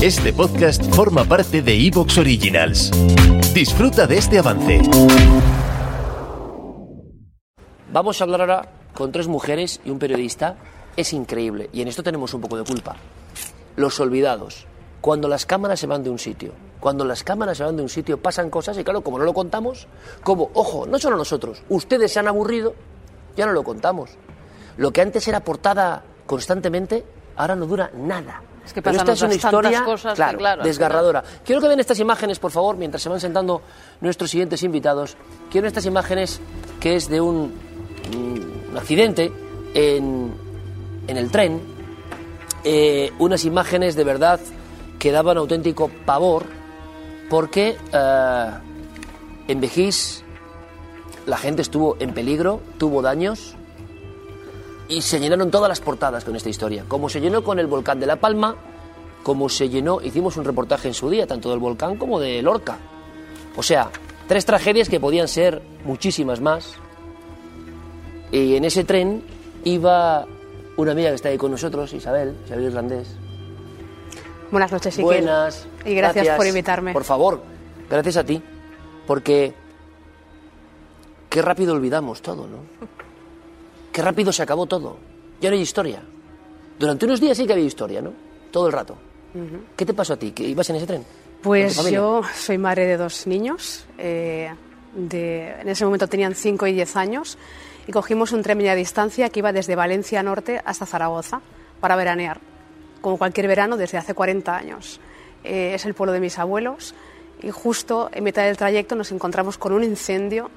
Este 0.00 0.32
podcast 0.32 0.80
forma 0.94 1.24
parte 1.24 1.60
de 1.60 1.74
Evox 1.74 2.18
Originals. 2.18 2.92
Disfruta 3.52 4.06
de 4.06 4.18
este 4.18 4.38
avance. 4.38 4.80
Vamos 7.92 8.20
a 8.20 8.24
hablar 8.24 8.42
ahora 8.42 8.72
con 8.94 9.10
tres 9.10 9.26
mujeres 9.26 9.80
y 9.84 9.90
un 9.90 9.98
periodista. 9.98 10.54
Es 10.96 11.12
increíble 11.12 11.68
y 11.72 11.82
en 11.82 11.88
esto 11.88 12.04
tenemos 12.04 12.32
un 12.32 12.40
poco 12.40 12.56
de 12.56 12.62
culpa. 12.62 12.94
Los 13.74 13.98
olvidados. 13.98 14.68
Cuando 15.00 15.26
las 15.26 15.46
cámaras 15.46 15.80
se 15.80 15.88
van 15.88 16.04
de 16.04 16.10
un 16.10 16.20
sitio, 16.20 16.52
cuando 16.78 17.04
las 17.04 17.24
cámaras 17.24 17.58
se 17.58 17.64
van 17.64 17.76
de 17.76 17.82
un 17.82 17.88
sitio 17.88 18.22
pasan 18.22 18.50
cosas 18.50 18.78
y 18.78 18.84
claro, 18.84 19.00
como 19.00 19.18
no 19.18 19.24
lo 19.24 19.34
contamos, 19.34 19.88
como, 20.22 20.52
ojo, 20.54 20.86
no 20.86 21.00
solo 21.00 21.16
nosotros, 21.16 21.64
ustedes 21.68 22.12
se 22.12 22.20
han 22.20 22.28
aburrido, 22.28 22.72
ya 23.36 23.46
no 23.46 23.52
lo 23.52 23.64
contamos. 23.64 24.10
Lo 24.76 24.92
que 24.92 25.00
antes 25.00 25.26
era 25.26 25.40
portada 25.40 26.04
constantemente, 26.24 27.04
ahora 27.34 27.56
no 27.56 27.66
dura 27.66 27.90
nada. 27.96 28.42
Es 28.68 28.74
que 28.74 28.82
Pero 28.82 28.98
esta 28.98 29.12
es 29.12 29.22
una 29.22 29.34
historia 29.34 29.82
cosas 29.82 30.12
que, 30.18 30.36
claro, 30.36 30.62
desgarradora. 30.62 31.24
Quiero 31.42 31.62
que 31.62 31.68
vean 31.68 31.80
estas 31.80 31.98
imágenes, 32.00 32.38
por 32.38 32.50
favor, 32.50 32.76
mientras 32.76 33.02
se 33.02 33.08
van 33.08 33.18
sentando 33.18 33.62
nuestros 34.02 34.30
siguientes 34.30 34.62
invitados. 34.62 35.16
Quiero 35.50 35.66
estas 35.66 35.86
imágenes 35.86 36.38
que 36.78 36.94
es 36.94 37.08
de 37.08 37.18
un, 37.18 37.46
mm, 37.46 38.70
un 38.70 38.76
accidente 38.76 39.32
en, 39.72 40.34
en 41.06 41.16
el 41.16 41.30
tren. 41.30 41.62
Eh, 42.62 43.10
unas 43.18 43.46
imágenes 43.46 43.96
de 43.96 44.04
verdad 44.04 44.38
que 44.98 45.12
daban 45.12 45.38
auténtico 45.38 45.90
pavor 46.04 46.44
porque 47.30 47.74
eh, 47.90 48.50
en 49.48 49.60
Vejís 49.62 50.24
la 51.24 51.38
gente 51.38 51.62
estuvo 51.62 51.96
en 52.00 52.12
peligro, 52.12 52.60
tuvo 52.76 53.00
daños 53.00 53.56
y 54.88 55.02
se 55.02 55.20
llenaron 55.20 55.50
todas 55.50 55.68
las 55.68 55.80
portadas 55.80 56.24
con 56.24 56.34
esta 56.34 56.48
historia. 56.48 56.84
Como 56.88 57.08
se 57.08 57.20
llenó 57.20 57.44
con 57.44 57.58
el 57.58 57.66
volcán 57.66 58.00
de 58.00 58.06
La 58.06 58.16
Palma, 58.16 58.56
como 59.22 59.48
se 59.48 59.68
llenó, 59.68 60.00
hicimos 60.00 60.36
un 60.36 60.44
reportaje 60.44 60.88
en 60.88 60.94
su 60.94 61.10
día, 61.10 61.26
tanto 61.26 61.50
del 61.50 61.58
volcán 61.58 61.96
como 61.96 62.18
de 62.18 62.40
Lorca. 62.42 62.78
O 63.56 63.62
sea, 63.62 63.90
tres 64.26 64.46
tragedias 64.46 64.88
que 64.88 65.00
podían 65.00 65.28
ser 65.28 65.62
muchísimas 65.84 66.40
más. 66.40 66.74
Y 68.32 68.56
en 68.56 68.64
ese 68.64 68.84
tren 68.84 69.22
iba 69.64 70.26
una 70.76 70.92
amiga 70.92 71.10
que 71.10 71.16
está 71.16 71.28
ahí 71.28 71.38
con 71.38 71.50
nosotros, 71.50 71.92
Isabel, 71.92 72.36
Isabel 72.46 72.64
Irlandés. 72.64 73.08
Buenas 74.50 74.72
noches, 74.72 74.94
Iker. 74.96 75.04
Buenas. 75.04 75.66
Y 75.84 75.94
gracias, 75.94 76.36
por 76.36 76.46
invitarme. 76.46 76.92
Por 76.92 77.04
favor, 77.04 77.42
gracias 77.90 78.16
a 78.16 78.24
ti. 78.24 78.42
Porque 79.06 79.52
qué 81.28 81.42
rápido 81.42 81.74
olvidamos 81.74 82.22
todo, 82.22 82.46
¿no? 82.46 82.58
Qué 83.98 84.02
rápido 84.02 84.32
se 84.32 84.44
acabó 84.44 84.64
todo. 84.66 84.96
Ya 85.40 85.50
no 85.50 85.56
hay 85.56 85.62
historia. 85.62 86.00
Durante 86.78 87.04
unos 87.04 87.20
días 87.20 87.36
sí 87.36 87.48
que 87.48 87.52
había 87.52 87.64
historia, 87.64 88.00
¿no? 88.00 88.12
Todo 88.52 88.68
el 88.68 88.72
rato. 88.72 88.96
¿Qué 89.76 89.84
te 89.84 89.92
pasó 89.92 90.12
a 90.12 90.16
ti? 90.16 90.30
¿Que 90.30 90.44
ibas 90.44 90.70
en 90.70 90.76
ese 90.76 90.86
tren? 90.86 91.02
¿Con 91.02 91.42
Pues 91.42 91.90
yo 91.90 92.22
soy 92.32 92.58
madre 92.58 92.86
de 92.86 92.96
dos 92.96 93.26
niños. 93.26 93.86
eh, 93.98 94.54
de, 94.94 95.50
en 95.50 95.68
ese 95.68 95.84
momento 95.84 96.06
tenían 96.06 96.36
5 96.36 96.68
y 96.68 96.74
10 96.74 96.94
años. 96.94 97.38
Y 97.88 97.90
cogimos 97.90 98.30
un 98.30 98.44
tren 98.44 98.58
media 98.58 98.76
distancia 98.76 99.30
que 99.30 99.40
iba 99.40 99.52
desde 99.52 99.74
Valencia 99.74 100.22
Norte 100.22 100.62
hasta 100.64 100.86
Zaragoza 100.86 101.40
para 101.80 101.96
veranear. 101.96 102.38
Como 103.00 103.18
cualquier 103.18 103.48
verano 103.48 103.76
desde 103.76 103.98
hace 103.98 104.14
40 104.14 104.56
años. 104.56 105.00
Eh, 105.42 105.72
es 105.74 105.84
el 105.86 105.94
pueblo 105.94 106.12
de 106.12 106.20
mis 106.20 106.38
abuelos. 106.38 106.94
Y 107.42 107.50
justo 107.50 108.10
en 108.12 108.22
mitad 108.22 108.44
del 108.44 108.56
trayecto 108.56 108.94
nos 108.94 109.10
encontramos 109.10 109.58
con 109.58 109.72
un 109.72 109.82
incendio, 109.82 110.52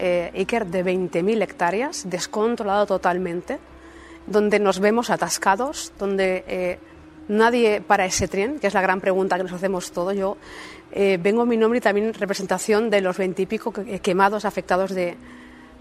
eh, 0.00 0.32
Iker, 0.34 0.66
de 0.66 0.84
20.000 0.84 1.42
hectáreas, 1.42 2.08
descontrolado 2.08 2.86
totalmente, 2.86 3.58
donde 4.26 4.58
nos 4.58 4.80
vemos 4.80 5.10
atascados, 5.10 5.92
donde 5.98 6.44
eh, 6.48 6.78
nadie 7.28 7.80
para 7.80 8.04
ese 8.06 8.26
tren, 8.26 8.58
que 8.58 8.66
es 8.66 8.74
la 8.74 8.80
gran 8.80 9.00
pregunta 9.00 9.36
que 9.36 9.42
nos 9.44 9.52
hacemos 9.52 9.92
todos. 9.92 10.16
Yo 10.16 10.36
eh, 10.92 11.18
vengo 11.22 11.42
en 11.44 11.48
mi 11.48 11.56
nombre 11.56 11.78
y 11.78 11.80
también 11.80 12.08
en 12.08 12.14
representación 12.14 12.90
de 12.90 13.00
los 13.00 13.16
veintipico 13.18 13.72
que- 13.72 14.00
quemados 14.00 14.44
afectados 14.44 14.90
de, 14.94 15.16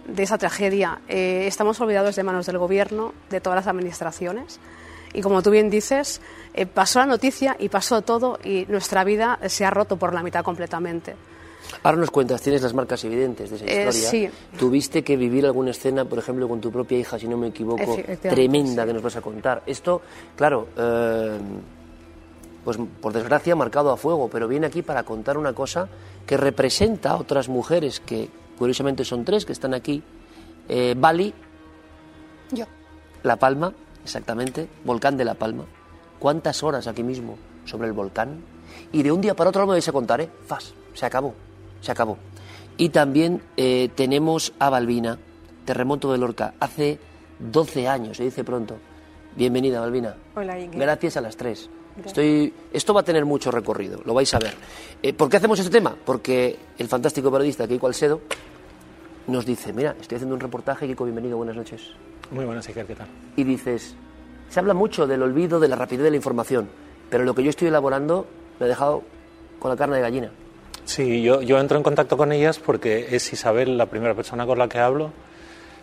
de 0.08 0.24
esa 0.24 0.38
tragedia. 0.38 1.00
Eh, 1.08 1.46
estamos 1.48 1.80
olvidados 1.82 2.16
de 2.16 2.24
manos 2.24 2.46
del 2.46 2.58
gobierno, 2.58 3.14
de 3.30 3.42
todas 3.42 3.58
las 3.58 3.68
administraciones. 3.68 4.60
Y 5.14 5.22
como 5.22 5.42
tú 5.42 5.50
bien 5.50 5.72
dices, 5.72 6.22
eh, 6.54 6.68
pasó 6.68 7.00
la 7.00 7.08
noticia 7.08 7.56
y 7.58 7.70
pasó 7.70 8.02
todo 8.04 8.38
y 8.44 8.66
nuestra 8.70 9.04
vida 9.04 9.40
se 9.48 9.66
ha 9.66 9.72
roto 9.72 9.98
por 9.98 10.14
la 10.14 10.22
mitad 10.22 10.44
completamente. 10.44 11.16
Ahora 11.84 11.98
nos 11.98 12.12
cuentas, 12.12 12.42
tienes 12.42 12.62
las 12.62 12.74
marcas 12.74 13.04
evidentes 13.04 13.50
de 13.50 13.56
esa 13.58 13.66
Eh, 13.66 13.88
historia. 13.90 14.10
sí. 14.32 14.58
Tuviste 14.58 15.04
que 15.04 15.16
vivir 15.18 15.46
alguna 15.46 15.72
escena, 15.72 16.06
por 16.06 16.20
ejemplo, 16.20 16.48
con 16.48 16.60
tu 16.62 16.72
propia 16.72 16.98
hija, 16.98 17.18
si 17.20 17.28
no 17.28 17.38
me 17.38 17.48
equivoco, 17.48 17.98
tremenda 18.22 18.84
sí. 18.84 18.88
que 18.88 18.94
nos 18.94 19.04
vas 19.04 19.16
a 19.16 19.22
contar. 19.22 19.64
Esto, 19.66 20.02
claro, 20.36 20.68
eh, 20.78 21.38
pues 22.64 22.78
por 23.02 23.14
desgracia 23.14 23.56
marcado 23.56 23.92
a 23.92 23.98
fuego, 23.98 24.30
pero 24.30 24.48
viene 24.48 24.68
aquí 24.68 24.82
para 24.82 25.04
contar 25.04 25.38
una 25.38 25.54
cosa 25.54 25.88
que 26.26 26.38
representa 26.38 27.12
a 27.12 27.18
otras 27.18 27.50
mujeres 27.50 28.00
que, 28.00 28.30
curiosamente, 28.58 29.06
son 29.06 29.24
tres 29.26 29.46
que 29.46 29.54
están 29.54 29.74
aquí. 29.74 30.04
Eh, 30.68 30.96
Bali, 30.98 31.34
Yo. 32.52 32.66
La 33.24 33.36
Palma, 33.38 33.74
exactamente, 34.04 34.68
volcán 34.86 35.18
de 35.18 35.26
La 35.26 35.36
Palma. 35.36 35.66
¿Cuántas 36.20 36.64
horas 36.64 36.88
aquí 36.88 37.04
mismo 37.04 37.38
sobre 37.66 37.88
el 37.88 37.94
volcán? 37.94 38.42
Y 38.92 39.04
de 39.04 39.12
un 39.12 39.22
día 39.22 39.36
para 39.36 39.50
otro 39.50 39.62
no 39.62 39.68
me 39.68 39.74
vais 39.74 39.88
a 39.88 39.92
contar, 39.92 40.20
¿eh? 40.22 40.30
Fas, 40.46 40.74
se 40.94 41.06
acabó, 41.06 41.34
se 41.82 41.92
acabó. 41.92 42.18
Y 42.78 42.90
también 42.90 43.42
eh, 43.58 43.90
tenemos 43.96 44.54
a 44.60 44.70
Balbina, 44.70 45.20
terremoto 45.66 46.12
de 46.12 46.18
Lorca, 46.18 46.54
hace 46.60 47.00
12 47.40 47.88
años, 47.88 48.18
se 48.18 48.24
dice 48.24 48.44
pronto. 48.44 48.78
Bienvenida, 49.36 49.80
Balbina. 49.80 50.16
Hola, 50.36 50.54
Iker. 50.54 50.80
Gracias 50.80 51.18
a 51.18 51.22
las 51.22 51.36
tres. 51.38 51.70
Estoy, 52.06 52.54
esto 52.72 52.94
va 52.94 53.02
a 53.02 53.04
tener 53.04 53.26
mucho 53.26 53.52
recorrido, 53.52 54.02
lo 54.06 54.14
vais 54.14 54.34
a 54.34 54.40
ver. 54.40 54.54
Eh, 55.04 55.12
¿Por 55.14 55.30
qué 55.30 55.38
hacemos 55.38 55.60
este 55.60 55.72
tema? 55.72 55.96
Porque 56.06 56.58
el 56.78 56.88
fantástico 56.88 57.30
periodista 57.30 57.68
Keiko 57.68 57.88
Alcedo 57.88 58.22
nos 59.28 59.46
dice, 59.46 59.74
mira, 59.74 59.96
estoy 60.00 60.16
haciendo 60.16 60.36
un 60.36 60.42
reportaje, 60.42 60.88
Kiko, 60.88 61.04
bienvenido, 61.04 61.38
buenas 61.38 61.56
noches 61.56 61.92
Muy 62.32 62.46
buenas, 62.46 62.68
Iker, 62.68 62.86
¿qué 62.86 62.96
tal? 62.96 63.08
y 63.36 63.44
dices, 63.44 63.96
se 64.50 64.60
habla 64.60 64.74
mucho 64.74 65.08
del 65.08 65.22
olvido, 65.22 65.60
de 65.60 65.68
la 65.68 65.76
rapidez 65.76 66.04
de 66.04 66.12
la 66.12 66.16
información, 66.16 66.70
pero 67.10 67.26
lo 67.26 67.36
que 67.36 67.44
yo 67.44 67.50
estoy 67.50 67.68
elaborando 67.68 68.26
me 68.60 68.66
ha 68.66 68.70
dejado 68.70 69.04
con 69.60 69.70
la 69.70 69.78
carne 69.78 69.98
de 69.98 70.02
gallina. 70.02 70.32
Sí, 70.90 71.22
yo, 71.22 71.44
yo 71.44 71.60
entro 71.60 71.78
en 71.78 71.84
contacto 71.84 72.18
con 72.18 72.32
ellas 72.32 72.58
porque 72.58 73.10
es 73.12 73.32
Isabel 73.32 73.78
la 73.78 73.86
primera 73.86 74.16
persona 74.16 74.48
con 74.48 74.58
la 74.58 74.68
que 74.68 74.80
hablo. 74.80 75.12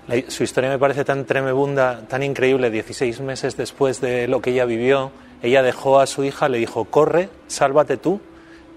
La- 0.09 0.21
su 0.29 0.43
historia 0.43 0.69
me 0.69 0.81
parece 0.81 1.05
tan 1.05 1.25
tremebunda, 1.27 2.01
tan 2.09 2.25
increíble. 2.25 2.71
16 2.71 3.21
meses 3.21 3.57
después 3.57 4.01
de 4.01 4.27
lo 4.27 4.41
que 4.41 4.51
ella 4.51 4.65
vivió, 4.65 5.13
ella 5.45 5.63
dejó 5.63 6.01
a 6.01 6.09
su 6.09 6.25
hija, 6.25 6.49
le 6.49 6.59
dijo, 6.59 6.87
corre, 6.87 7.29
sálvate 7.47 7.99
tú, 7.99 8.21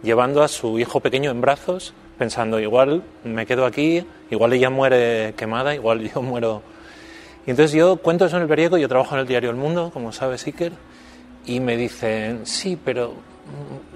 llevando 0.04 0.44
a 0.44 0.48
su 0.48 0.78
hijo 0.78 1.00
pequeño 1.00 1.32
en 1.32 1.42
brazos, 1.42 1.96
pensando, 2.20 2.60
igual 2.60 3.02
me 3.24 3.48
quedo 3.48 3.66
aquí, 3.66 4.06
igual 4.30 4.54
ella 4.54 4.70
muere 4.70 5.34
quemada, 5.36 5.74
igual 5.74 6.12
yo 6.14 6.22
muero. 6.22 6.62
Y 7.48 7.50
entonces 7.50 7.72
yo 7.76 7.96
cuento 7.98 8.26
eso 8.28 8.36
en 8.38 8.44
el 8.44 8.48
periódico, 8.48 8.78
yo 8.78 8.88
trabajo 8.88 9.16
en 9.16 9.22
el 9.22 9.28
diario 9.28 9.50
El 9.50 9.56
Mundo, 9.56 9.90
como 9.92 10.12
sabes, 10.12 10.46
Iker, 10.46 10.74
y 11.48 11.60
me 11.60 11.76
dicen, 11.76 12.46
sí, 12.46 12.78
pero 12.86 13.16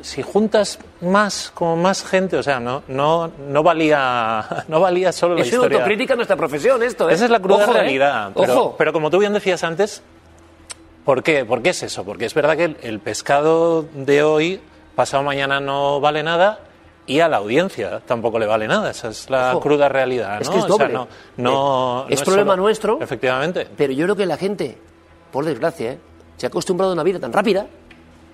si 0.01 0.21
juntas 0.21 0.79
más, 1.01 1.51
como 1.53 1.75
más 1.77 2.03
gente, 2.03 2.35
o 2.37 2.43
sea, 2.43 2.59
no, 2.59 2.83
no, 2.87 3.31
no 3.49 3.63
valía, 3.63 4.45
no 4.67 4.79
valía 4.79 5.11
solo 5.11 5.35
la 5.35 5.41
Es 5.41 5.47
una 5.47 5.55
historia. 5.57 5.77
autocrítica 5.79 6.13
en 6.13 6.17
nuestra 6.17 6.35
profesión 6.35 6.83
esto, 6.83 7.09
¿eh? 7.09 7.13
Esa 7.13 7.25
es 7.25 7.31
la 7.31 7.39
cruda 7.39 7.63
Ojo, 7.63 7.71
¿eh? 7.71 7.73
realidad. 7.81 8.31
Pero, 8.35 8.53
Ojo. 8.53 8.75
pero 8.77 8.91
como 8.93 9.09
tú 9.09 9.19
bien 9.19 9.33
decías 9.33 9.63
antes, 9.63 10.01
¿por 11.05 11.23
qué? 11.23 11.45
¿Por 11.45 11.61
qué 11.61 11.69
es 11.69 11.83
eso? 11.83 12.03
Porque 12.03 12.25
es 12.25 12.33
verdad 12.33 12.57
que 12.57 12.65
el, 12.65 12.77
el 12.81 12.99
pescado 12.99 13.83
de 13.93 14.23
hoy, 14.23 14.61
pasado 14.95 15.23
mañana 15.23 15.59
no 15.59 15.99
vale 15.99 16.23
nada 16.23 16.59
y 17.05 17.19
a 17.19 17.27
la 17.27 17.37
audiencia 17.37 17.99
tampoco 18.05 18.39
le 18.39 18.45
vale 18.45 18.67
nada. 18.67 18.89
Esa 18.91 19.09
es 19.09 19.29
la 19.29 19.51
Ojo. 19.51 19.61
cruda 19.61 19.89
realidad. 19.89 20.41
Es 20.41 20.47
¿no? 20.47 20.53
que 20.53 20.59
es 20.59 20.65
O 20.65 20.67
sea, 20.77 20.87
doble. 20.87 20.93
no, 20.93 21.07
no- 21.37 22.05
Eh, 22.09 22.13
es 22.13 22.21
problema 22.21 22.53
solo- 22.53 22.63
nuestro. 22.63 22.99
Efectivamente. 23.01 23.67
Pero 23.75 23.93
yo 23.93 24.05
creo 24.05 24.15
que 24.15 24.25
la 24.25 24.37
gente, 24.37 24.77
por 25.31 25.45
desgracia, 25.45 25.91
¿eh? 25.93 25.99
se 26.37 26.45
ha 26.45 26.49
acostumbrado 26.49 26.91
a 26.91 26.93
una 26.93 27.03
vida 27.03 27.19
tan 27.19 27.31
rápida 27.33 27.67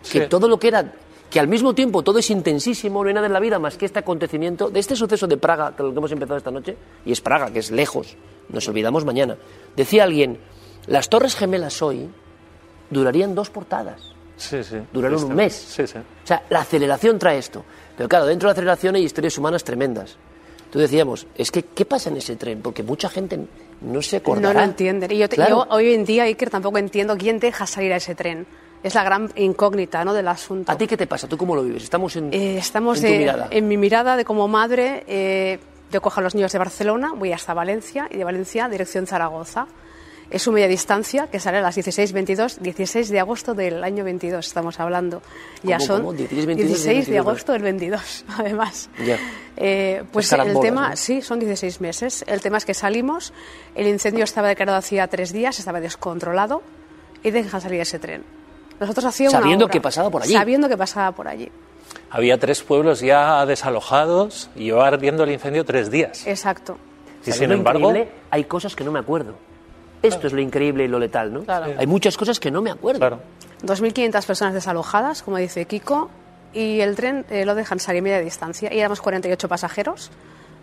que 0.03 0.21
Sí. 0.21 0.27
todo 0.29 0.47
lo 0.47 0.57
que 0.59 0.67
era, 0.69 0.85
que 1.29 1.39
al 1.39 1.47
mismo 1.47 1.73
tiempo 1.75 2.01
todo 2.03 2.19
es 2.19 2.29
intensísimo, 2.31 3.03
no 3.03 3.07
hay 3.07 3.13
nada 3.13 3.27
en 3.27 3.33
la 3.33 3.39
vida 3.39 3.59
más 3.59 3.77
que 3.77 3.85
este 3.85 3.99
acontecimiento, 3.99 4.69
de 4.69 4.79
este 4.79 4.95
suceso 4.95 5.27
de 5.27 5.37
Praga, 5.37 5.75
que 5.75 5.83
es 5.83 5.87
lo 5.87 5.91
que 5.91 5.97
hemos 5.99 6.11
empezado 6.11 6.37
esta 6.37 6.51
noche, 6.51 6.75
y 7.05 7.11
es 7.11 7.21
Praga, 7.21 7.51
que 7.51 7.59
es 7.59 7.69
lejos, 7.71 8.15
nos 8.49 8.67
olvidamos 8.67 9.05
mañana. 9.05 9.37
Decía 9.75 10.03
alguien, 10.05 10.39
las 10.87 11.07
Torres 11.09 11.35
Gemelas 11.35 11.81
hoy 11.81 12.09
durarían 12.89 13.35
dos 13.35 13.49
portadas. 13.49 14.01
Sí, 14.37 14.63
sí. 14.63 14.77
Duraron 14.93 15.23
un 15.25 15.35
mes. 15.35 15.53
Sí, 15.53 15.85
sí. 15.85 15.97
O 15.97 16.27
sea, 16.27 16.43
la 16.49 16.61
aceleración 16.61 17.19
trae 17.19 17.37
esto. 17.37 17.63
Pero 17.97 18.07
claro, 18.07 18.25
dentro 18.25 18.47
de 18.47 18.51
la 18.51 18.53
aceleración 18.53 18.95
hay 18.95 19.03
historias 19.03 19.37
humanas 19.37 19.63
tremendas. 19.63 20.15
Tú 20.71 20.79
decíamos, 20.79 21.27
es 21.35 21.51
que, 21.51 21.63
¿qué 21.63 21.83
pasa 21.83 22.09
en 22.09 22.17
ese 22.17 22.35
tren? 22.37 22.61
Porque 22.61 22.81
mucha 22.81 23.09
gente 23.09 23.37
no 23.81 24.01
se 24.01 24.17
acordará. 24.17 24.53
No 24.53 24.59
lo 24.59 24.65
entienden. 24.65 25.11
Y 25.11 25.17
yo, 25.17 25.27
te- 25.27 25.35
Claro. 25.35 25.65
yo 25.67 25.75
hoy 25.75 25.93
en 25.93 26.05
día, 26.05 26.23
Iker, 26.23 26.49
tampoco 26.49 26.77
entiendo 26.77 27.17
quién 27.17 27.39
deja 27.39 27.65
salir 27.67 27.91
a 27.91 27.97
ese 27.97 28.15
tren. 28.15 28.47
Es 28.83 28.95
la 28.95 29.03
gran 29.03 29.29
incógnita 29.35 30.05
¿no? 30.05 30.13
del 30.13 30.27
asunto. 30.27 30.71
¿A 30.71 30.77
ti 30.77 30.87
qué 30.87 30.95
te 30.97 31.05
pasa? 31.07 31.27
¿Tú 31.27 31.37
cómo 31.37 31.55
lo 31.55 31.63
vives? 31.63 31.83
Estamos 31.83 32.15
en, 32.15 32.33
Eh, 32.33 32.57
estamos 32.57 33.03
en 33.03 33.11
tu 33.13 33.17
mirada. 33.19 33.47
en 33.51 33.67
mi 33.67 33.77
mirada 33.77 34.15
de 34.15 34.23
como 34.25 34.47
madre. 34.47 35.03
eh, 35.07 35.59
yo 35.91 36.01
cojo 36.01 36.19
a 36.19 36.23
los 36.23 36.35
niños 36.35 36.51
de 36.51 36.59
Barcelona, 36.59 37.13
voy 37.15 37.33
hasta 37.33 37.53
Valencia 37.55 38.07
y 38.11 38.17
de 38.17 38.23
Valencia 38.23 38.69
dirección 38.69 39.07
Zaragoza. 39.07 39.65
Es 40.29 40.43
su 40.43 40.51
media 40.51 40.67
distancia 40.67 41.25
que 41.25 41.39
sale 41.39 41.57
a 41.57 41.61
las 41.61 41.75
16.22, 41.75 42.59
16 42.59 43.09
de 43.09 43.19
agosto 43.19 43.55
del 43.55 43.83
año 43.83 44.03
22, 44.03 44.45
estamos 44.45 44.79
hablando. 44.79 45.23
Ya 45.63 45.77
¿Cómo, 45.77 45.87
son 45.87 45.97
cómo? 46.01 46.13
16, 46.13 46.45
22, 46.45 46.67
16 46.69 46.85
de 47.07 47.11
22. 47.13 47.27
agosto 47.27 47.51
del 47.53 47.61
22, 47.63 48.25
además. 48.37 48.89
Ya. 49.03 49.17
Eh, 49.57 50.03
pues 50.13 50.31
el 50.31 50.59
tema, 50.59 50.89
¿no? 50.91 50.95
sí, 50.95 51.23
son 51.23 51.39
16 51.39 51.81
meses. 51.81 52.23
El 52.27 52.41
tema 52.41 52.59
es 52.59 52.65
que 52.65 52.75
salimos, 52.75 53.33
el 53.73 53.87
incendio 53.87 54.23
estaba 54.23 54.47
declarado 54.47 54.77
hacía 54.77 55.07
tres 55.07 55.33
días, 55.33 55.57
estaba 55.57 55.79
descontrolado 55.81 56.61
y 57.23 57.31
dejan 57.31 57.59
salir 57.59 57.81
ese 57.81 57.97
tren. 57.97 58.23
Nosotros 58.79 59.05
hacíamos 59.05 59.33
una 59.33 59.41
Sabiendo 59.41 59.65
obra, 59.65 59.73
que 59.73 59.81
pasaba 59.81 60.09
por 60.09 60.23
allí. 60.23 60.33
Sabiendo 60.33 60.69
que 60.69 60.77
pasaba 60.77 61.11
por 61.11 61.27
allí. 61.27 61.51
Había 62.09 62.37
tres 62.39 62.63
pueblos 62.63 63.01
ya 63.01 63.45
desalojados 63.45 64.49
y 64.55 64.65
llevaba 64.65 64.87
ardiendo 64.87 65.23
el 65.23 65.31
incendio 65.31 65.65
tres 65.65 65.91
días. 65.91 66.25
Exacto. 66.25 66.77
Y 67.21 67.25
¿Sabes 67.25 67.39
sin 67.39 67.49
lo 67.49 67.55
embargo, 67.55 67.93
hay 68.31 68.43
cosas 68.45 68.75
que 68.75 68.83
no 68.83 68.91
me 68.91 68.99
acuerdo. 68.99 69.35
Esto 70.01 70.27
es 70.27 70.33
lo 70.33 70.39
increíble 70.39 70.85
y 70.85 70.87
lo 70.87 70.97
letal, 70.97 71.33
¿no? 71.33 71.43
Claro. 71.43 71.73
Hay 71.77 71.87
muchas 71.87 72.15
cosas 72.15 72.39
que 72.39 72.51
no 72.51 72.61
me 72.61 72.71
acuerdo. 72.71 72.99
claro, 72.99 73.19
2.500 73.63 74.25
personas 74.25 74.53
desalojadas, 74.53 75.21
como 75.21 75.37
dice 75.37 75.65
Kiko, 75.65 76.09
y 76.53 76.79
el 76.79 76.95
tren 76.95 77.25
eh, 77.29 77.45
lo 77.45 77.55
dejan 77.55 77.79
salir 77.79 78.01
media 78.01 78.19
distancia. 78.19 78.73
Y 78.73 78.79
éramos 78.79 79.01
48 79.01 79.49
pasajeros, 79.49 80.11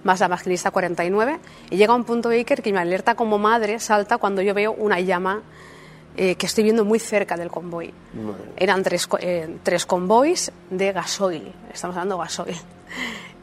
más 0.05 0.21
la 0.21 0.29
maquinista 0.29 0.71
49. 0.71 1.39
Y 1.71 1.77
llega 1.77 1.95
un 1.95 2.05
punto 2.05 2.31
Iker 2.31 2.63
que 2.63 2.73
me 2.73 2.79
alerta 2.79 3.15
como 3.15 3.39
madre, 3.39 3.79
salta 3.79 4.17
cuando 4.17 4.41
yo 4.41 4.55
veo 4.55 4.73
una 4.73 5.01
llama 5.01 5.43
eh, 6.17 6.37
que 6.37 6.47
estoy 6.47 6.65
viendo 6.65 6.85
muy 6.85 6.99
cerca 6.99 7.37
del 7.37 7.51
convoy. 7.51 7.93
Eran 8.57 8.83
tres, 8.83 9.09
eh, 9.21 9.59
tres 9.63 9.85
convoys 9.87 10.51
de 10.71 10.93
gasoil, 10.93 11.53
estamos 11.73 11.97
hablando 11.97 12.17
de 12.17 12.23
gasoil. 12.23 12.57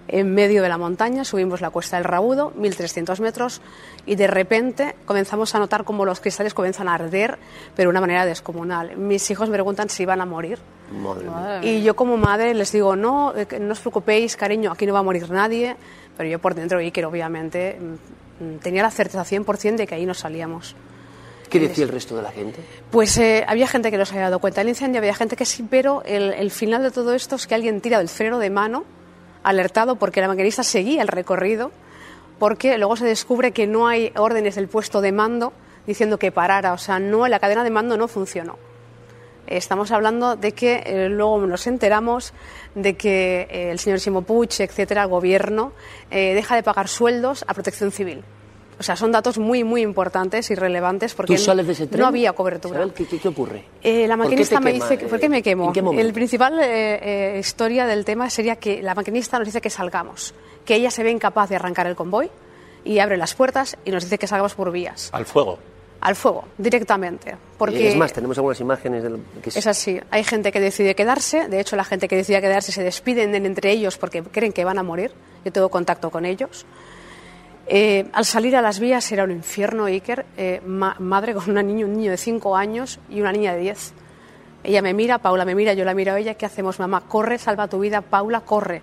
En 0.08 0.34
medio 0.34 0.62
de 0.62 0.70
la 0.70 0.78
montaña 0.78 1.24
subimos 1.24 1.62
la 1.62 1.70
cuesta 1.70 1.96
del 1.96 2.04
Rabudo, 2.04 2.54
1.300 2.58 3.20
metros, 3.20 3.62
y 4.06 4.16
de 4.16 4.28
repente 4.28 4.96
comenzamos 5.06 5.56
a 5.56 5.60
notar 5.60 5.86
cómo 5.86 6.04
los 6.04 6.20
cristales 6.20 6.54
comienzan 6.54 6.90
a 6.90 6.96
arder, 6.96 7.38
pero 7.76 7.88
de 7.88 7.92
una 7.92 8.02
manera 8.02 8.26
descomunal. 8.26 8.98
Mis 8.98 9.32
hijos 9.32 9.50
me 9.50 9.54
preguntan 9.54 9.90
si 9.90 10.04
iban 10.04 10.20
a 10.20 10.26
morir. 10.26 10.60
Madre 10.92 11.24
mía. 11.24 11.32
Madre 11.32 11.68
Y 11.68 11.84
yo 11.84 11.96
como 11.96 12.18
madre 12.18 12.54
les 12.54 12.72
digo, 12.72 12.96
no, 12.96 13.34
eh, 13.36 13.46
que 13.46 13.60
no 13.60 13.72
os 13.72 13.80
preocupéis, 13.80 14.36
cariño, 14.36 14.72
aquí 14.72 14.86
no 14.86 14.94
va 14.94 15.00
a 15.00 15.04
morir 15.04 15.30
nadie. 15.32 15.78
Pero 16.18 16.30
yo 16.30 16.40
por 16.40 16.54
dentro, 16.54 16.80
Iker, 16.80 17.06
obviamente, 17.06 17.80
mm, 17.80 18.44
mm, 18.44 18.58
tenía 18.60 18.84
la 18.84 18.92
certeza 18.92 19.24
100% 19.24 19.78
de 19.78 19.88
que 19.88 19.96
ahí 19.96 20.06
no 20.06 20.14
salíamos. 20.14 20.76
¿Qué 21.50 21.60
decía 21.60 21.84
el 21.84 21.92
resto 21.92 22.16
de 22.16 22.22
la 22.24 22.32
gente? 22.32 22.60
Pues 22.90 23.18
eh, 23.18 23.44
había 23.48 23.68
gente 23.68 23.92
que 23.92 23.98
no 23.98 24.06
se 24.06 24.14
había 24.14 24.26
dado 24.26 24.40
cuenta 24.40 24.62
del 24.62 24.70
incendio, 24.70 25.00
había 25.00 25.14
gente 25.14 25.36
que 25.36 25.46
sí, 25.46 25.66
pero 25.70 26.02
el, 26.06 26.34
el 26.34 26.52
final 26.52 26.82
de 26.82 26.92
todo 26.92 27.14
esto 27.14 27.36
es 27.36 27.48
que 27.48 27.56
alguien 27.56 27.82
tira 27.82 28.00
del 28.00 28.10
freno 28.10 28.40
de 28.40 28.50
mano, 28.50 28.86
alertado 29.44 29.98
porque 29.98 30.22
la 30.22 30.28
maquinista 30.28 30.64
seguía 30.64 31.02
el 31.02 31.08
recorrido, 31.08 31.72
porque 32.40 32.78
luego 32.78 32.96
se 32.96 33.06
descubre 33.06 33.52
que 33.52 33.68
no 33.68 33.88
hay 33.88 34.12
órdenes 34.16 34.56
del 34.56 34.68
puesto 34.68 35.02
de 35.02 35.12
mando 35.12 35.54
diciendo 35.86 36.18
que 36.18 36.32
parara, 36.32 36.74
o 36.74 36.78
sea, 36.78 37.00
no, 37.00 37.28
la 37.28 37.40
cadena 37.40 37.64
de 37.64 37.70
mando 37.70 37.98
no 37.98 38.08
funcionó. 38.08 38.58
Estamos 39.46 39.92
hablando 39.92 40.38
de 40.38 40.54
que 40.54 40.82
eh, 40.86 41.10
luego 41.10 41.46
nos 41.46 41.68
enteramos 41.68 42.34
de 42.76 42.96
que 42.96 43.48
eh, 43.52 43.72
el 43.72 43.80
señor 43.80 44.00
Simo 44.00 44.22
Puig, 44.22 44.50
etcétera, 44.58 45.04
el 45.04 45.10
gobierno, 45.10 45.74
deja 46.10 46.56
de 46.56 46.64
pagar 46.64 46.88
sueldos 46.88 47.44
a 47.48 47.54
protección 47.54 47.92
civil. 47.92 48.24
O 48.80 48.84
sea, 48.84 48.96
son 48.96 49.12
datos 49.12 49.38
muy, 49.38 49.64
muy 49.64 49.82
importantes 49.82 50.50
y 50.52 50.56
relevantes 50.56 51.14
porque 51.14 51.36
¿Tú 51.36 51.42
sales 51.42 51.66
de 51.68 51.74
ese 51.74 51.88
tren? 51.88 52.02
no 52.02 52.08
había 52.08 52.34
cobertura. 52.34 52.88
¿qué, 52.96 53.06
qué, 53.06 53.20
qué 53.20 53.28
ocurre? 53.28 53.64
Eh, 53.82 54.08
la 54.08 54.16
¿Por 54.18 54.26
qué 54.26 54.30
maquinista 54.32 54.60
me 54.60 54.74
quema? 54.74 54.86
dice 54.86 54.98
que, 54.98 55.08
¿por 55.08 55.20
qué 55.20 55.30
me 55.30 55.42
quemo? 55.44 55.68
¿En 55.68 55.74
qué 55.74 55.82
momento? 55.82 56.06
El 56.08 56.14
principal 56.14 56.60
eh, 56.60 57.36
eh, 57.36 57.40
historia 57.40 57.86
del 57.86 58.04
tema 58.06 58.30
sería 58.30 58.56
que 58.56 58.82
la 58.82 58.96
maquinista 58.96 59.38
nos 59.38 59.48
dice 59.48 59.62
que 59.62 59.70
salgamos, 59.70 60.34
que 60.66 60.76
ella 60.76 60.90
se 60.92 61.04
ve 61.04 61.12
incapaz 61.12 61.50
de 61.50 61.56
arrancar 61.56 61.88
el 61.88 61.96
convoy 61.96 62.30
y 62.84 63.00
abre 63.00 63.16
las 63.18 63.34
puertas 63.36 63.78
y 63.86 63.92
nos 63.92 64.04
dice 64.04 64.18
que 64.18 64.28
salgamos 64.28 64.56
por 64.56 64.72
vías, 64.72 65.10
al 65.14 65.26
fuego. 65.26 65.60
al 66.02 66.16
fuego, 66.16 66.44
directamente. 66.58 67.38
Porque 67.58 67.90
Es 67.90 67.96
más, 67.96 68.12
tenemos 68.12 68.38
algunas 68.38 68.60
imágenes 68.60 69.04
del 69.04 69.20
que 69.42 69.50
es- 69.50 69.56
es 69.58 69.68
así. 69.68 70.00
Hay 70.10 70.24
gente 70.26 70.52
que 70.52 70.60
decide 70.60 70.96
quedarse. 70.96 71.48
De 71.48 71.60
hecho, 71.62 71.76
la 71.78 71.86
gente 71.86 72.08
que 72.10 72.16
decide 72.18 72.42
quedarse 72.42 72.72
se 72.74 72.84
despiden 72.84 73.34
en- 73.36 73.46
entre 73.46 73.72
ellos 73.72 73.98
porque 73.98 74.22
creen 74.24 74.52
que 74.52 74.66
van 74.66 74.78
a 74.80 74.84
morir. 74.84 75.12
Yo 75.46 75.52
tengo 75.54 75.70
contacto 75.70 76.10
con 76.10 76.26
ellos. 76.26 76.66
Eh, 77.68 78.06
al 78.12 78.26
salir 78.26 78.56
a 78.56 78.62
las 78.62 78.80
vías 78.80 79.10
era 79.12 79.24
un 79.24 79.32
infierno, 79.32 79.86
Iker. 79.86 80.26
Eh, 80.38 80.62
ma- 80.66 80.96
madre 81.00 81.34
con 81.34 81.50
una 81.50 81.64
niño, 81.64 81.86
un 81.88 81.98
niño 81.98 82.12
de 82.12 82.18
5 82.18 82.56
años 82.58 83.00
y 83.10 83.22
una 83.22 83.32
niña 83.32 83.54
de 83.54 83.60
10. 83.62 83.94
Ella 84.66 84.82
me 84.82 84.94
mira, 84.94 85.18
Paula 85.20 85.46
me 85.46 85.56
mira, 85.56 85.74
yo 85.74 85.86
la 85.86 85.94
miro 85.94 86.14
a 86.14 86.20
ella. 86.20 86.34
¿Qué 86.36 86.46
hacemos, 86.46 86.80
mamá? 86.80 87.02
Corre, 87.08 87.38
salva 87.38 87.68
tu 87.68 87.80
vida. 87.80 88.02
Paula, 88.02 88.42
corre. 88.42 88.82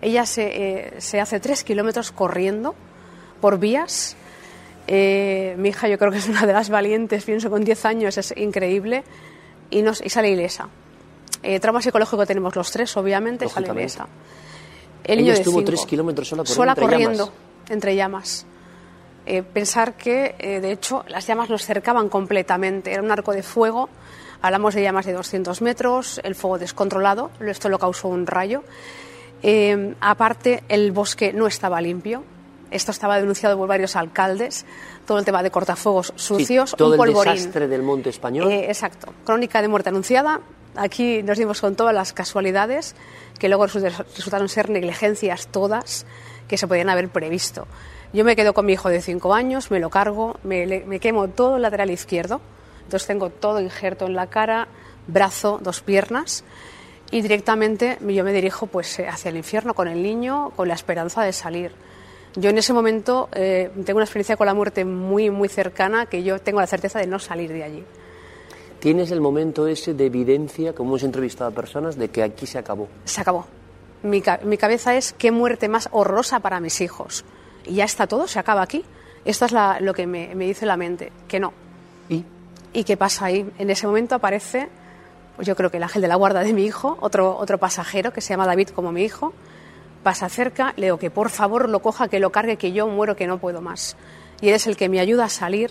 Ella 0.00 0.26
se, 0.26 0.50
eh, 0.54 0.94
se 1.00 1.20
hace 1.20 1.38
tres 1.40 1.62
kilómetros 1.64 2.10
corriendo 2.12 2.74
por 3.40 3.58
vías. 3.58 4.16
Eh, 4.88 5.54
mi 5.58 5.68
hija 5.68 5.88
yo 5.88 5.96
creo 5.98 6.10
que 6.10 6.18
es 6.18 6.28
una 6.28 6.44
de 6.44 6.52
las 6.52 6.70
valientes, 6.70 7.24
pienso 7.24 7.50
con 7.50 7.62
10 7.64 7.84
años, 7.84 8.18
es 8.18 8.34
increíble, 8.36 9.04
y, 9.70 9.82
nos, 9.82 10.04
y 10.04 10.08
sale 10.08 10.30
ilesa. 10.30 10.68
Eh, 11.44 11.60
trauma 11.60 11.80
psicológico 11.80 12.26
tenemos 12.26 12.56
los 12.56 12.70
tres, 12.72 12.96
obviamente, 12.96 13.48
sale 13.48 13.68
ilesa. 13.70 14.08
El 15.04 15.18
Ella 15.18 15.22
niño 15.22 15.32
de 15.34 15.38
estuvo 15.38 15.58
cinco, 15.58 15.66
tres 15.70 15.86
kilómetros 15.86 16.28
sola 16.28 16.42
corriendo 16.42 16.54
sola 16.54 16.74
corriendo. 16.74 17.32
Entre 17.68 17.94
llamas. 17.96 18.46
Eh, 19.26 19.42
pensar 19.42 19.94
que, 19.94 20.34
eh, 20.38 20.60
de 20.60 20.72
hecho, 20.72 21.04
las 21.08 21.26
llamas 21.26 21.48
nos 21.48 21.64
cercaban 21.64 22.08
completamente. 22.08 22.92
Era 22.92 23.02
un 23.02 23.10
arco 23.10 23.32
de 23.32 23.42
fuego. 23.42 23.88
Hablamos 24.40 24.74
de 24.74 24.82
llamas 24.82 25.06
de 25.06 25.12
200 25.12 25.62
metros, 25.62 26.20
el 26.24 26.34
fuego 26.34 26.58
descontrolado. 26.58 27.30
Esto 27.40 27.68
lo 27.68 27.78
causó 27.78 28.08
un 28.08 28.26
rayo. 28.26 28.64
Eh, 29.42 29.94
aparte, 30.00 30.62
el 30.68 30.92
bosque 30.92 31.32
no 31.32 31.46
estaba 31.46 31.80
limpio. 31.80 32.24
Esto 32.70 32.90
estaba 32.90 33.18
denunciado 33.18 33.56
por 33.58 33.68
varios 33.68 33.96
alcaldes. 33.96 34.64
Todo 35.06 35.18
el 35.18 35.24
tema 35.24 35.42
de 35.42 35.50
cortafuegos 35.50 36.12
Sí, 36.16 36.24
sucios, 36.26 36.74
todo 36.76 36.88
un 36.88 36.94
el 36.94 36.98
polvorín. 36.98 37.34
desastre 37.34 37.68
del 37.68 37.82
monte 37.82 38.08
español. 38.10 38.50
Eh, 38.50 38.66
exacto. 38.68 39.12
Crónica 39.24 39.60
de 39.62 39.68
muerte 39.68 39.90
anunciada. 39.90 40.40
Aquí 40.74 41.22
nos 41.22 41.36
dimos 41.38 41.60
con 41.60 41.76
todas 41.76 41.94
las 41.94 42.12
casualidades 42.14 42.96
que 43.38 43.48
luego 43.48 43.66
resu- 43.66 44.04
resultaron 44.16 44.48
ser 44.48 44.70
negligencias 44.70 45.48
todas 45.48 46.06
que 46.48 46.56
se 46.56 46.66
podían 46.66 46.88
haber 46.88 47.08
previsto. 47.08 47.66
Yo 48.12 48.24
me 48.24 48.36
quedo 48.36 48.52
con 48.52 48.66
mi 48.66 48.74
hijo 48.74 48.90
de 48.90 49.00
5 49.00 49.32
años, 49.32 49.70
me 49.70 49.80
lo 49.80 49.88
cargo, 49.88 50.36
me, 50.44 51.00
quemo 51.00 51.28
todo 51.28 51.56
el 51.56 51.62
lateral 51.62 51.90
izquierdo. 51.90 52.42
Entonces 52.84 53.06
tengo 53.06 53.30
todo 53.30 53.60
injerto 53.60 54.06
en 54.06 54.14
la 54.14 54.26
cara, 54.26 54.68
brazo, 55.06 55.58
dos 55.62 55.80
piernas. 55.80 56.44
Y 57.10 57.22
directamente 57.22 57.98
yo 58.06 58.24
me 58.24 58.32
dirijo 58.32 58.66
pues, 58.66 58.98
eh, 58.98 59.08
hacia 59.08 59.30
el 59.30 59.36
infierno 59.38 59.72
con 59.72 59.88
el 59.88 60.02
niño, 60.02 60.50
con 60.56 60.68
la 60.68 60.74
esperanza 60.74 61.22
de 61.22 61.32
salir. 61.32 61.72
Yo 62.36 62.50
en 62.50 62.58
ese 62.58 62.72
momento 62.72 63.28
eh, 63.32 63.70
tengo 63.84 63.98
una 63.98 64.04
experiencia 64.04 64.36
con 64.36 64.46
la 64.46 64.54
muerte 64.54 64.84
muy, 64.84 65.30
muy 65.30 65.48
cercana 65.48 66.06
que 66.06 66.22
yo 66.22 66.38
tengo 66.38 66.60
la 66.60 66.66
certeza 66.66 66.98
de 66.98 67.06
no 67.06 67.18
salir 67.18 67.50
de 67.50 67.64
allí. 67.64 67.84
Tienes 68.78 69.10
el 69.10 69.20
momento 69.20 69.66
ese 69.66 69.94
de 69.94 70.06
evidencia, 70.06 70.74
como 70.74 70.90
hemos 70.90 71.02
entrevistado 71.02 71.50
a 71.50 71.54
personas, 71.54 71.96
de 71.96 72.08
que 72.08 72.22
aquí 72.22 72.46
se 72.46 72.58
acabó. 72.58 72.88
se 73.04 73.20
acabó. 73.20 73.46
Mi, 74.02 74.22
mi 74.44 74.56
cabeza 74.58 74.94
es 74.96 75.12
qué 75.16 75.30
muerte 75.30 75.68
más 75.68 75.88
horrorosa 75.92 76.40
para 76.40 76.60
mis 76.60 76.80
hijos. 76.80 77.24
Y 77.64 77.74
ya 77.76 77.84
está 77.84 78.06
todo, 78.06 78.26
se 78.26 78.38
acaba 78.38 78.62
aquí. 78.62 78.84
Esto 79.24 79.44
es 79.46 79.52
la- 79.52 79.78
lo 79.80 79.94
que 79.94 80.06
me, 80.06 80.34
me 80.34 80.46
dice 80.46 80.66
la 80.66 80.76
mente, 80.76 81.12
que 81.28 81.38
no. 81.38 81.52
¿Y? 82.08 82.24
¿Y 82.72 82.84
qué 82.84 82.96
pasa 82.96 83.26
ahí? 83.26 83.48
En 83.58 83.70
ese 83.70 83.86
momento 83.86 84.14
aparece, 84.16 84.68
pues 85.36 85.46
yo 85.46 85.54
creo 85.54 85.70
que 85.70 85.76
el 85.76 85.82
ángel 85.84 86.02
de 86.02 86.08
la 86.08 86.16
guarda 86.16 86.40
de 86.42 86.52
mi 86.52 86.64
hijo, 86.64 86.96
otro, 87.00 87.36
otro 87.36 87.58
pasajero 87.58 88.12
que 88.12 88.20
se 88.20 88.30
llama 88.30 88.46
David 88.46 88.70
como 88.70 88.90
mi 88.90 89.02
hijo, 89.04 89.32
pasa 90.02 90.28
cerca, 90.28 90.72
le 90.76 90.86
digo 90.86 90.98
que 90.98 91.10
por 91.10 91.30
favor 91.30 91.68
lo 91.68 91.80
coja, 91.80 92.08
que 92.08 92.18
lo 92.18 92.32
cargue, 92.32 92.56
que 92.56 92.72
yo 92.72 92.88
muero, 92.88 93.14
que 93.14 93.28
no 93.28 93.38
puedo 93.38 93.60
más. 93.60 93.96
Y 94.40 94.48
él 94.48 94.54
es 94.54 94.66
el 94.66 94.76
que 94.76 94.88
me 94.88 94.98
ayuda 94.98 95.26
a 95.26 95.28
salir 95.28 95.70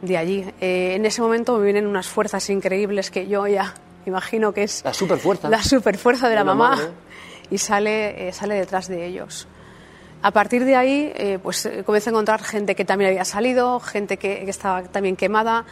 de 0.00 0.16
allí. 0.16 0.46
Eh, 0.62 0.94
en 0.94 1.04
ese 1.04 1.20
momento 1.20 1.58
me 1.58 1.64
vienen 1.64 1.86
unas 1.86 2.06
fuerzas 2.08 2.48
increíbles 2.48 3.10
que 3.10 3.26
yo 3.28 3.46
ya 3.46 3.74
imagino 4.06 4.52
que 4.54 4.62
es 4.62 4.82
La 4.84 4.94
superfuerza. 4.94 5.50
la 5.50 5.62
superfuerza 5.62 6.28
de 6.30 6.34
la 6.36 6.44
mamá. 6.44 6.78
Y 7.52 7.58
sale, 7.58 8.28
eh, 8.28 8.32
sale 8.32 8.54
detrás 8.54 8.88
de 8.88 9.06
ellos. 9.06 9.46
A 10.22 10.30
partir 10.30 10.64
de 10.64 10.76
ahí, 10.76 11.12
eh, 11.14 11.38
pues 11.42 11.66
eh, 11.66 11.82
comienzo 11.84 12.10
a 12.10 12.12
encontrar 12.12 12.42
gente 12.42 12.74
que 12.74 12.84
también 12.84 13.10
había 13.10 13.24
salido, 13.24 13.80
gente 13.80 14.16
que, 14.16 14.44
que 14.44 14.50
estaba 14.50 14.82
también 14.84 15.16
quemada. 15.16 15.64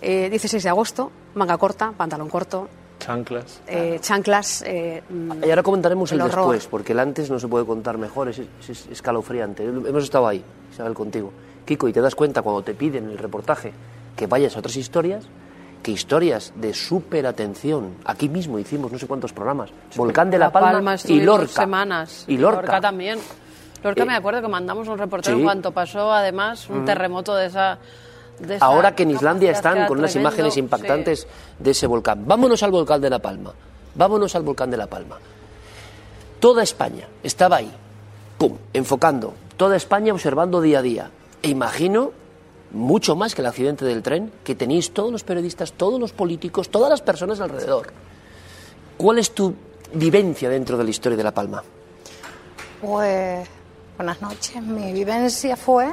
Eh, 0.00 0.28
16 0.30 0.62
de 0.62 0.68
agosto, 0.68 1.12
manga 1.34 1.56
corta, 1.56 1.92
pantalón 1.96 2.28
corto, 2.28 2.68
Chanclas. 2.98 3.60
eh, 3.68 3.98
chanclas. 4.00 4.62
eh, 4.66 5.00
Y 5.44 5.48
ahora 5.50 5.62
comentaremos 5.62 6.10
el, 6.10 6.18
El 6.20 6.26
horror. 6.26 6.52
después, 6.54 6.66
porque 6.66 6.92
el 6.92 6.98
antes 6.98 7.30
no 7.30 7.38
se 7.38 7.46
puede 7.46 7.64
contar 7.64 7.98
mejor, 7.98 8.28
es, 8.28 8.40
es 8.68 8.86
escalofriante. 8.90 9.62
Hemos 9.64 10.02
estado 10.04 10.26
ahí, 10.26 10.42
Isabel, 10.72 10.94
contigo. 10.94 11.32
Kiko, 11.64 11.86
y 11.88 11.92
te 11.92 12.00
das 12.00 12.16
cuenta 12.16 12.42
cuando 12.42 12.62
te 12.62 12.74
piden 12.74 13.08
el 13.08 13.18
reportaje 13.18 13.72
que 14.16 14.26
vayas 14.26 14.56
a 14.56 14.58
otras 14.58 14.74
historias, 14.76 15.24
que 15.82 15.90
historias 15.90 16.52
de 16.56 16.72
súper 16.72 17.26
atención. 17.26 17.96
Aquí 18.04 18.28
mismo 18.28 18.58
hicimos 18.58 18.92
no 18.92 18.98
sé 18.98 19.06
cuántos 19.06 19.32
programas. 19.32 19.70
Volcán 19.96 20.30
de 20.30 20.38
La, 20.38 20.50
Palma, 20.50 20.96
y 21.06 21.20
Lorca. 21.20 21.48
semanas. 21.48 22.24
Y 22.28 22.38
Lorca. 22.38 22.80
también. 22.80 23.18
Lorca 23.82 24.02
Eh, 24.02 24.06
me 24.06 24.14
acuerdo 24.14 24.40
que 24.40 24.48
mandamos 24.48 24.86
un 24.88 24.96
reportero 24.96 25.36
sí. 25.36 25.40
en 25.40 25.46
cuanto 25.46 25.72
pasó, 25.72 26.12
además, 26.12 26.68
un 26.70 26.84
terremoto 26.84 27.34
de 27.34 27.46
esa... 27.46 27.78
de 28.38 28.56
esa 28.56 28.64
Ahora 28.64 28.94
que 28.94 29.02
en 29.02 29.10
Islandia 29.10 29.50
que 29.50 29.56
están 29.56 29.86
con 29.86 29.98
unas 29.98 30.12
tremendo, 30.12 30.30
imágenes 30.30 30.54
sí. 30.54 30.60
impactantes 30.60 31.26
de 31.58 31.70
ese 31.72 31.88
volcán. 31.88 32.24
Vámonos 32.26 32.62
al 32.62 32.70
volcán 32.70 33.00
de 33.00 33.10
La 33.10 33.18
Palma. 33.18 33.52
Vámonos 33.94 34.34
al 34.36 34.42
volcán 34.42 34.70
de 34.70 34.76
La 34.76 34.86
Palma. 34.86 35.18
Toda 36.38 36.62
España 36.62 37.06
estaba 37.22 37.56
ahí, 37.56 37.70
pum, 38.38 38.56
enfocando. 38.72 39.34
Toda 39.56 39.76
España 39.76 40.12
observando 40.12 40.60
día 40.60 40.78
a 40.78 40.82
día. 40.82 41.10
E 41.42 41.48
imagino 41.48 42.12
mucho 42.72 43.16
más 43.16 43.34
que 43.34 43.42
el 43.42 43.46
accidente 43.46 43.84
del 43.84 44.02
tren, 44.02 44.32
que 44.44 44.54
tenéis 44.54 44.92
todos 44.92 45.12
los 45.12 45.24
periodistas, 45.24 45.72
todos 45.72 46.00
los 46.00 46.12
políticos, 46.12 46.70
todas 46.70 46.90
las 46.90 47.02
personas 47.02 47.40
alrededor. 47.40 47.92
¿Cuál 48.96 49.18
es 49.18 49.34
tu 49.34 49.54
vivencia 49.92 50.48
dentro 50.48 50.78
de 50.78 50.84
la 50.84 50.90
historia 50.90 51.16
de 51.16 51.24
La 51.24 51.32
Palma? 51.32 51.62
Pues 52.80 53.48
buenas 53.96 54.22
noches. 54.22 54.62
Mi 54.62 54.92
vivencia 54.92 55.56
fue 55.56 55.92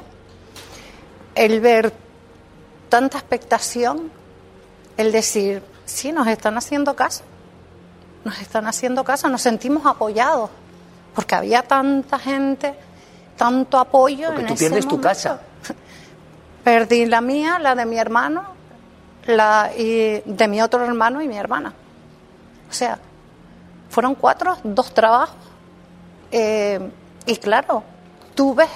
el 1.35 1.59
ver 1.59 1.93
tanta 2.87 3.17
expectación, 3.17 4.11
el 4.97 5.11
decir, 5.11 5.61
sí, 5.85 6.11
nos 6.11 6.27
están 6.27 6.57
haciendo 6.57 6.95
caso, 6.95 7.23
nos 8.23 8.39
están 8.41 8.67
haciendo 8.67 9.03
caso, 9.03 9.29
nos 9.29 9.41
sentimos 9.41 9.85
apoyados, 9.85 10.49
porque 11.13 11.35
había 11.35 11.61
tanta 11.61 12.17
gente, 12.19 12.73
tanto 13.37 13.77
apoyo. 13.77 14.27
Porque 14.27 14.41
en 14.41 14.47
tú 14.47 14.53
ese 14.53 14.65
pierdes 14.65 14.87
tu 14.87 14.99
casa. 14.99 15.41
Perdí 16.69 17.07
la 17.07 17.19
mía, 17.19 17.57
la 17.57 17.73
de 17.73 17.83
mi 17.87 17.97
hermano, 17.97 18.43
la 19.25 19.71
y 19.75 20.21
de 20.23 20.47
mi 20.47 20.61
otro 20.61 20.85
hermano 20.85 21.19
y 21.19 21.27
mi 21.27 21.35
hermana. 21.35 21.73
O 22.69 22.71
sea, 22.71 22.99
fueron 23.89 24.13
cuatro, 24.13 24.55
dos 24.63 24.93
trabajos. 24.93 25.35
Eh, 26.31 26.79
y 27.25 27.37
claro, 27.37 27.81
tú 28.35 28.53
ves 28.53 28.69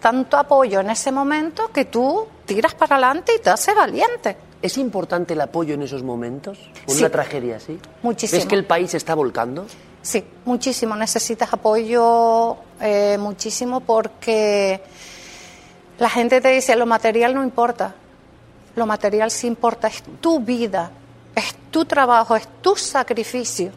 tanto 0.00 0.36
apoyo 0.36 0.80
en 0.80 0.90
ese 0.90 1.10
momento 1.12 1.68
que 1.72 1.86
tú 1.86 2.26
tiras 2.44 2.74
para 2.74 2.96
adelante 2.96 3.32
y 3.38 3.40
te 3.40 3.48
haces 3.48 3.74
valiente. 3.74 4.36
¿Es 4.60 4.76
importante 4.76 5.32
el 5.32 5.40
apoyo 5.40 5.72
en 5.72 5.80
esos 5.80 6.02
momentos? 6.02 6.58
¿Con 6.84 6.94
Sí. 6.94 7.00
una 7.00 7.08
tragedia 7.08 7.56
así? 7.56 7.78
Muchísimo. 8.02 8.38
¿Ves 8.38 8.46
que 8.46 8.54
el 8.54 8.66
país 8.66 8.90
se 8.90 8.98
está 8.98 9.14
volcando? 9.14 9.64
Sí, 10.02 10.22
muchísimo. 10.44 10.94
Necesitas 10.94 11.50
apoyo 11.54 12.58
eh, 12.82 13.16
muchísimo 13.18 13.80
porque 13.80 14.82
la 16.00 16.10
gente 16.10 16.40
te 16.40 16.48
dice 16.48 16.74
lo 16.74 16.86
material 16.86 17.34
no 17.34 17.44
importa. 17.44 17.94
Lo 18.74 18.86
material 18.86 19.30
sí 19.30 19.46
importa. 19.46 19.86
Es 19.88 20.02
tu 20.20 20.40
vida, 20.40 20.90
es 21.34 21.54
tu 21.70 21.84
trabajo, 21.84 22.34
es 22.34 22.48
tu 22.60 22.74
sacrificio. 22.74 23.70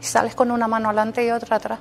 Y 0.00 0.04
sales 0.04 0.34
con 0.36 0.50
una 0.52 0.68
mano 0.68 0.88
adelante 0.90 1.24
y 1.26 1.30
otra 1.30 1.56
atrás. 1.56 1.78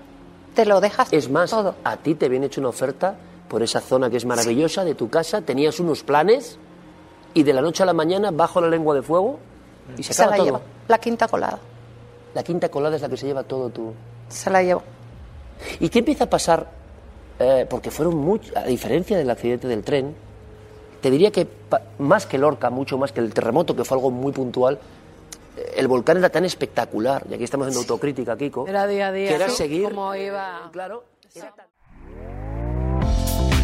Te 0.55 0.65
lo 0.65 0.79
dejas 0.81 1.11
Es 1.11 1.29
más, 1.29 1.49
todo. 1.51 1.75
a 1.83 1.97
ti 1.97 2.15
te 2.15 2.25
habían 2.27 2.43
hecho 2.43 2.61
una 2.61 2.69
oferta 2.69 3.15
por 3.49 3.61
esa 3.63 3.81
zona 3.81 4.09
que 4.09 4.17
es 4.17 4.25
maravillosa 4.25 4.83
de 4.83 4.95
tu 4.95 5.09
casa, 5.09 5.41
tenías 5.41 5.79
unos 5.79 6.03
planes 6.03 6.57
y 7.33 7.43
de 7.43 7.53
la 7.53 7.61
noche 7.61 7.83
a 7.83 7.85
la 7.85 7.93
mañana 7.93 8.31
bajo 8.31 8.61
la 8.61 8.67
lengua 8.69 8.95
de 8.95 9.01
fuego 9.01 9.39
y 9.97 10.03
se 10.03 10.13
Se 10.13 10.21
acaba 10.21 10.31
la 10.31 10.37
todo. 10.37 10.45
lleva. 10.45 10.61
La 10.87 10.97
quinta 10.99 11.27
colada. 11.27 11.59
La 12.35 12.43
quinta 12.43 12.69
colada 12.69 12.95
es 12.95 13.01
la 13.01 13.09
que 13.09 13.17
se 13.17 13.25
lleva 13.25 13.43
todo 13.43 13.69
tu... 13.69 13.93
Se 14.29 14.49
la 14.49 14.63
llevó. 14.63 14.83
¿Y 15.79 15.89
qué 15.89 15.99
empieza 15.99 16.23
a 16.25 16.29
pasar? 16.29 16.67
Eh, 17.39 17.65
porque 17.69 17.91
fueron 17.91 18.15
mucho, 18.15 18.51
a 18.55 18.63
diferencia 18.63 19.17
del 19.17 19.29
accidente 19.29 19.67
del 19.67 19.83
tren, 19.83 20.13
te 21.01 21.09
diría 21.11 21.31
que 21.31 21.47
más 21.99 22.25
que 22.25 22.37
Lorca, 22.37 22.69
mucho 22.69 22.97
más 22.97 23.11
que 23.11 23.19
el 23.19 23.33
terremoto, 23.33 23.75
que 23.75 23.83
fue 23.83 23.97
algo 23.97 24.11
muy 24.11 24.31
puntual, 24.31 24.79
eh, 25.57 25.73
el 25.77 25.87
volcán 25.87 26.17
era 26.17 26.29
tan 26.29 26.45
espectacular, 26.45 27.23
y 27.29 27.33
aquí 27.33 27.43
estamos 27.43 27.67
haciendo 27.67 27.81
autocrítica, 27.81 28.37
Kiko, 28.37 28.67
Era 28.67 28.87
día 28.87 29.07
a 29.07 29.11
día. 29.11 29.27
que 29.29 29.35
era 29.35 29.49
seguir... 29.49 29.89
Iba. 29.91 30.69
Claro, 30.71 31.03
era 31.35 31.51
tan- 31.51 31.65